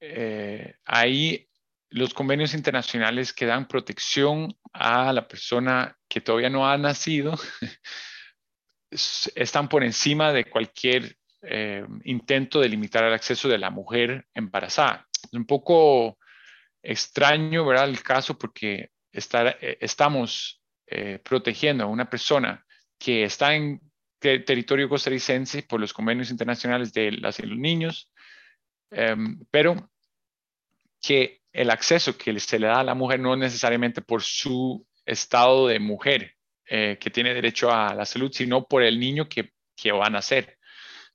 [0.00, 1.48] eh, ahí
[1.90, 7.38] los convenios internacionales que dan protección a la persona que todavía no ha nacido
[8.90, 15.06] están por encima de cualquier eh, intento de limitar el acceso de la mujer embarazada.
[15.12, 16.18] Es un poco
[16.82, 17.88] extraño, ¿verdad?
[17.88, 22.64] El caso porque eh, estamos eh, protegiendo a una persona
[22.98, 23.80] que está en
[24.44, 28.10] territorio costarricense por los convenios internacionales de las y los niños,
[28.90, 29.90] em, pero
[31.00, 34.86] que el acceso que se le da a la mujer no es necesariamente por su
[35.04, 36.32] estado de mujer
[36.68, 40.58] que tiene derecho a la salud, sino por el niño que, que va a nacer.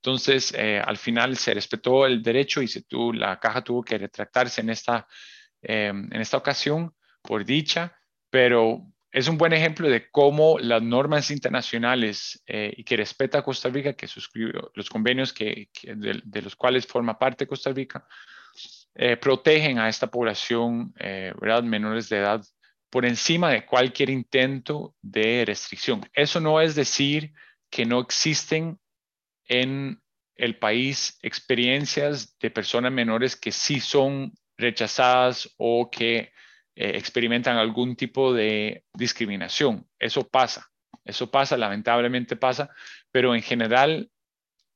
[0.03, 3.99] Entonces, eh, al final se respetó el derecho y se tuvo, la caja tuvo que
[3.99, 5.07] retractarse en esta,
[5.61, 7.95] em, en esta ocasión, por dicha,
[8.31, 13.69] pero es un buen ejemplo de cómo las normas internacionales eh, y que respeta Costa
[13.69, 18.07] Rica, que suscribió los convenios que, de, los cuales forma parte Costa Rica,
[18.95, 21.63] eh, protegen a esta población, ¿verdad?
[21.63, 22.41] menores de edad,
[22.89, 26.07] por encima de cualquier intento de restricción.
[26.13, 27.33] Eso no es decir
[27.69, 28.79] que no existen
[29.45, 30.01] en
[30.35, 36.33] el país experiencias de personas menores que sí son rechazadas o que
[36.81, 39.85] eh, experimentan algún tipo de discriminación.
[39.99, 40.65] Eso pasa,
[41.05, 42.71] eso pasa, lamentablemente pasa,
[43.11, 44.09] pero en general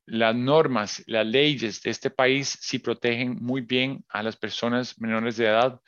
[0.06, 5.38] las normas, las leyes de este país sí protegen muy bien a las personas menores
[5.38, 5.82] de edad,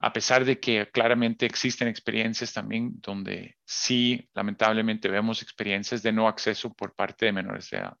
[0.00, 6.26] a pesar de que claramente existen experiencias también donde sí, lamentablemente vemos experiencias de no
[6.26, 7.96] acceso por parte de menores de edad.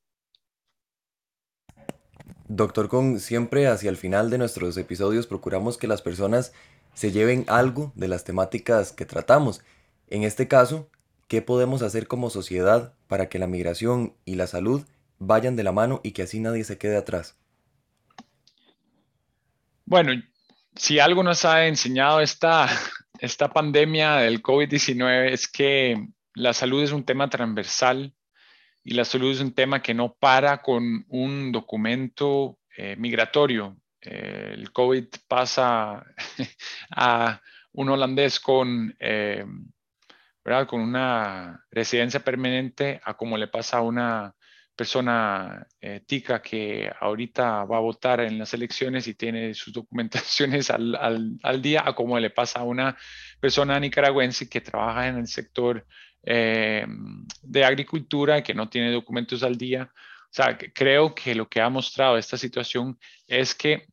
[2.48, 6.54] Doctor Con, siempre hacia el final de nuestros episodios procuramos que las personas
[6.94, 9.62] se lleven algo de las temáticas que tratamos.
[10.08, 10.90] En este caso,
[11.28, 14.84] ¿qué podemos hacer como sociedad para que la migración y la salud
[15.18, 17.36] vayan de la mano y que así nadie se quede atrás?
[19.84, 20.12] Bueno,
[20.74, 22.68] si algo nos ha enseñado esta,
[23.18, 28.14] esta pandemia del COVID-19 es que la salud es un tema transversal
[28.82, 33.76] y la salud es un tema que no para con un documento eh, migratorio.
[34.04, 36.04] Eh, el COVID pasa
[36.90, 37.40] a
[37.72, 39.44] un holandés con, eh.
[40.68, 44.34] Con una residencia permanente a como le pasa a una
[44.76, 50.70] persona eh, tica que ahorita va a votar en las elecciones y tiene sus documentaciones
[50.70, 52.96] al, al, día, a como le pasa a una
[53.40, 55.86] persona nicaragüense que trabaja en el sector
[56.22, 56.86] eh,
[57.42, 59.90] de agricultura y que no tiene documentos al día.
[59.94, 63.86] O sea, creo que lo que ha mostrado esta situación es que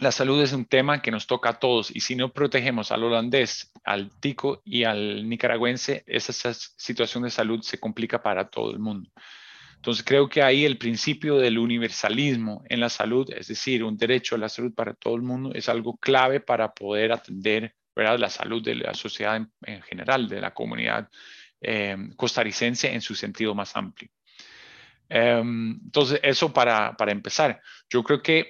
[0.00, 3.04] la salud es un tema que nos toca a todos y si no protegemos al
[3.04, 8.78] holandés, al tico y al nicaragüense, esa situación de salud se complica para todo el
[8.78, 9.10] mundo.
[9.76, 14.34] Entonces creo que ahí el principio del universalismo en la salud, es decir, un derecho
[14.34, 18.18] a la salud para todo el mundo, es algo clave para poder atender ¿verdad?
[18.18, 21.08] la salud de la sociedad en, general, de la comunidad
[21.60, 24.10] eh, costarricense en su sentido más amplio.
[25.08, 27.60] Em, entonces, eso para, para empezar.
[27.88, 28.48] Yo creo que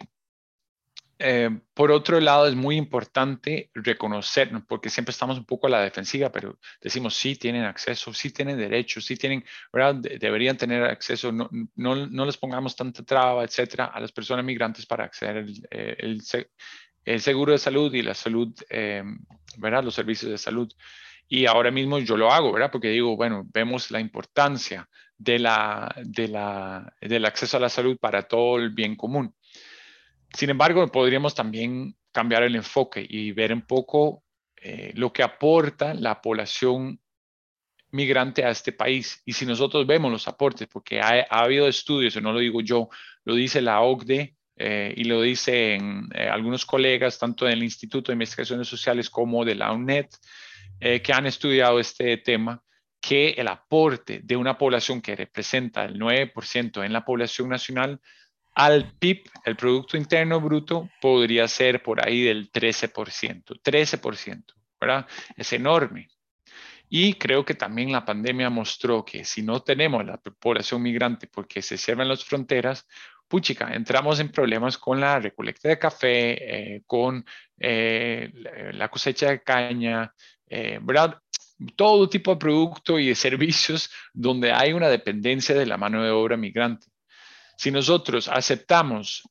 [1.19, 5.83] eh, por otro lado, es muy importante reconocer, porque siempre estamos un poco a la
[5.83, 9.97] defensiva, pero decimos sí tienen acceso, sí tienen derechos, sí tienen, ¿verdad?
[9.97, 14.87] deberían tener acceso, no, no, no, les pongamos tanta traba, etcétera, a las personas migrantes
[14.87, 16.23] para acceder al eh, el,
[17.05, 19.03] el, seguro de salud y la salud, eh,
[19.57, 19.83] ¿verdad?
[19.83, 20.73] Los servicios de salud.
[21.27, 22.71] Y ahora mismo yo lo hago, ¿verdad?
[22.71, 24.89] Porque digo, bueno, vemos la importancia
[25.19, 29.35] de la, de la, del acceso a la salud para todo el bien común.
[30.33, 34.25] Sin embargo, podríamos también cambiar el enfoque y ver un poco
[34.61, 37.01] eh, lo que aporta la población
[37.91, 39.23] migrante a este país.
[39.25, 42.89] Y si nosotros vemos los aportes, porque ha, habido estudios, y no lo digo yo,
[43.25, 48.15] lo dice la OCDE eh, y lo dicen eh, algunos colegas, tanto del Instituto de
[48.15, 50.07] Investigaciones Sociales como de la UNED,
[50.81, 52.63] que han estudiado este tema,
[53.01, 58.01] que el aporte de una población que representa el 9% en la población nacional
[58.59, 64.45] al PIB, el Producto Interno Bruto, podría ser por ahí del 13%, 13%,
[64.81, 65.07] ¿verdad?
[65.37, 66.09] Es enorme.
[66.89, 71.63] Y creo que también la pandemia mostró que si no tenemos la población migrante porque
[71.63, 72.85] se cierran las fronteras,
[73.29, 77.25] puchica, entramos en problemas con la recolecta de café, eh, con
[77.61, 78.33] eh,
[78.73, 80.13] la cosecha de caña,
[80.49, 81.17] eh, ¿verdad?
[81.77, 86.11] Todo tipo de producto y de servicios donde hay una dependencia de la mano de
[86.11, 86.89] obra migrante.
[87.59, 89.29] Si nosotros aceptamos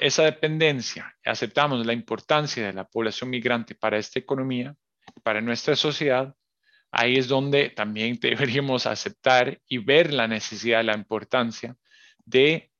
[0.00, 4.76] esa dependencia, aceptamos la importancia de la población migrante para esta economía,
[5.22, 6.34] para nuestra sociedad,
[6.90, 11.74] ahí es donde también deberíamos aceptar y ver la necesidad, la importancia
[12.26, 12.70] de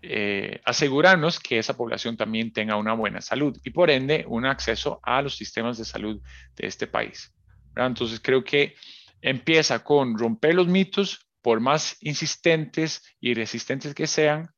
[0.00, 4.98] eh, asegurarnos que esa población también tenga una buena salud y por ende un acceso
[5.02, 6.22] a los sistemas de salud
[6.56, 7.34] de este país.
[7.76, 8.76] Entonces creo que
[9.20, 14.50] empieza con romper los mitos, por más insistentes y resistentes que sean,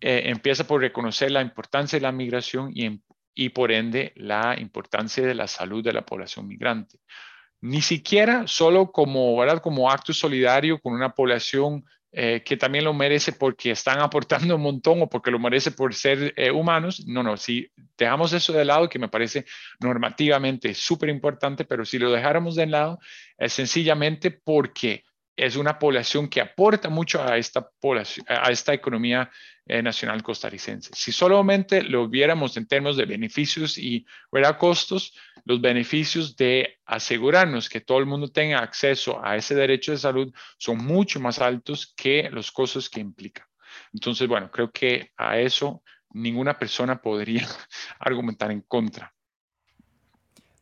[0.00, 3.02] eh, empieza por reconocer la importancia de la migración y,
[3.34, 6.98] y por ende la importancia de la salud de la población migrante.
[7.60, 9.60] Ni siquiera solo como, ¿verdad?
[9.60, 14.62] como acto solidario con una población eh, que también lo merece porque están aportando un
[14.62, 17.04] montón o porque lo merece por ser eh, humanos.
[17.06, 19.44] No, no, si dejamos eso de lado, que me parece
[19.78, 22.98] normativamente súper importante, pero si lo dejáramos de lado,
[23.36, 25.04] es sencillamente porque
[25.38, 29.30] es una población que aporta mucho a esta, economía
[29.66, 30.90] eh, nacional costarricense.
[30.94, 35.14] Si solamente lo viéramos en términos de beneficios y fuera costos,
[35.44, 40.34] los beneficios de asegurarnos que todo el mundo tenga acceso a ese derecho de salud
[40.58, 43.48] son mucho más altos que los costos que implica.
[43.92, 47.46] Entonces, bueno, creo que a eso ninguna persona podría
[48.00, 49.14] argumentar en contra.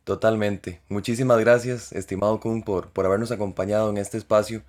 [0.07, 0.79] Totalmente.
[0.87, 4.63] Muchísimas gracias, estimado Kun, por, por habernos acompañado en este espacio.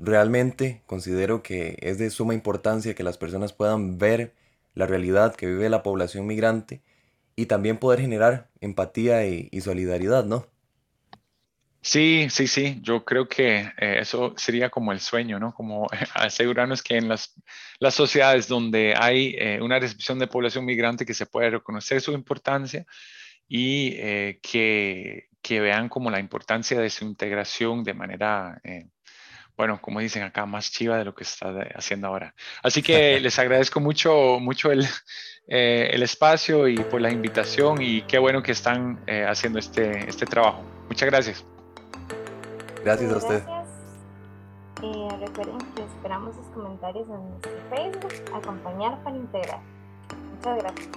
[0.00, 4.34] Realmente considero que es de suma importancia que las personas puedan ver
[4.74, 6.82] la realidad que vive la población migrante
[7.36, 10.48] y también poder generar empatía y, solidaridad, ¿no?
[11.80, 15.54] Sí, sí, sí, yo creo que eh, eso sería como el sueño, ¿no?
[15.54, 17.36] Como asegurarnos que en las,
[17.78, 22.10] las sociedades donde hay eh, una recepción de población migrante que se puede reconocer su
[22.10, 22.84] importancia,
[23.54, 28.86] y eh, que, que, vean como la importancia de su integración de manera, eh,
[29.58, 32.34] bueno, como dicen acá, más chiva de lo que está haciendo ahora.
[32.62, 34.86] Así que les agradezco mucho, mucho el,
[35.48, 40.24] eh, el espacio y por la invitación y qué bueno que están haciendo este, este
[40.24, 40.64] trabajo.
[40.88, 41.44] Muchas gracias.
[42.82, 43.42] Gracias a usted.
[45.20, 49.60] recuerden que esperamos sus comentarios en nuestro Facebook, acompañar para integrar.
[50.36, 50.88] Muchas gracias.